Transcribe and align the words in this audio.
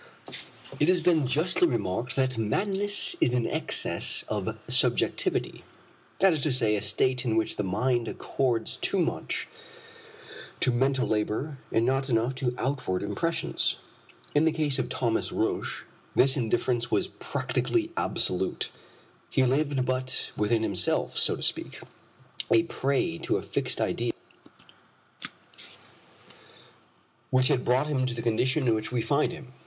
It 0.79 0.87
has 0.87 0.99
been 0.99 1.27
justly 1.27 1.67
remarked 1.67 2.15
that 2.15 2.35
madness 2.35 3.15
is 3.21 3.35
an 3.35 3.45
excess 3.45 4.25
of 4.27 4.57
subjectivity; 4.67 5.63
that 6.17 6.33
is 6.33 6.41
to 6.41 6.51
say, 6.51 6.75
a 6.75 6.81
state 6.81 7.23
in 7.23 7.35
which 7.37 7.55
the 7.55 7.63
mind 7.63 8.07
accords 8.07 8.77
too 8.77 8.97
much 8.97 9.47
to 10.59 10.71
mental 10.71 11.07
labor 11.07 11.59
and 11.71 11.85
not 11.85 12.09
enough 12.09 12.33
to 12.41 12.55
outward 12.57 13.03
impressions. 13.03 13.77
In 14.33 14.43
the 14.43 14.51
case 14.51 14.79
of 14.79 14.89
Thomas 14.89 15.31
Roch 15.31 15.85
this 16.15 16.35
indifference 16.35 16.89
was 16.89 17.05
practically 17.05 17.91
absolute. 17.95 18.71
He 19.29 19.45
lived 19.45 19.85
but 19.85 20.31
within 20.35 20.63
himself, 20.63 21.15
so 21.15 21.35
to 21.35 21.43
speak, 21.43 21.79
a 22.51 22.63
prey 22.63 23.19
to 23.19 23.37
a 23.37 23.43
fixed 23.43 23.79
idea 23.79 24.13
which 27.29 27.49
had 27.49 27.63
brought 27.63 27.85
him 27.85 28.07
to 28.07 28.15
the 28.15 28.23
condition 28.23 28.67
in 28.67 28.73
which 28.73 28.91
we 28.91 29.03
find 29.03 29.31
him. 29.31 29.53